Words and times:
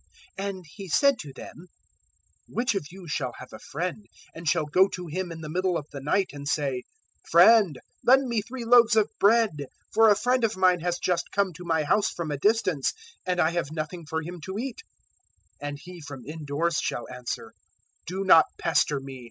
'"011:005 0.39 0.47
And 0.49 0.65
He 0.65 0.87
said 0.89 1.19
to 1.19 1.31
them, 1.31 1.67
"Which 2.47 2.73
of 2.73 2.87
you 2.89 3.07
shall 3.07 3.33
have 3.37 3.53
a 3.53 3.59
friend 3.59 4.07
and 4.33 4.49
shall 4.49 4.65
go 4.65 4.87
to 4.87 5.05
him 5.05 5.31
in 5.31 5.41
the 5.41 5.47
middle 5.47 5.77
of 5.77 5.85
the 5.91 6.01
night 6.01 6.31
and 6.33 6.47
say, 6.47 6.85
"`Friend, 7.31 7.75
lend 8.03 8.27
me 8.27 8.41
three 8.41 8.65
loaves 8.65 8.95
of 8.95 9.11
bread; 9.19 9.51
011:006 9.59 9.65
for 9.93 10.09
a 10.09 10.15
friend 10.15 10.43
of 10.43 10.57
mine 10.57 10.79
has 10.79 10.97
just 10.97 11.31
come 11.31 11.53
to 11.53 11.63
my 11.65 11.83
house 11.83 12.09
from 12.09 12.31
a 12.31 12.37
distance, 12.39 12.93
and 13.27 13.39
I 13.39 13.51
have 13.51 13.71
nothing 13.71 14.07
for 14.07 14.23
him 14.23 14.41
to 14.45 14.57
eat'? 14.57 14.81
011:007 15.61 15.67
"And 15.69 15.79
he 15.83 16.01
from 16.01 16.25
indoors 16.25 16.79
shall 16.81 17.05
answer, 17.13 17.53
"`Do 18.09 18.25
not 18.25 18.45
pester 18.57 18.99
me. 18.99 19.19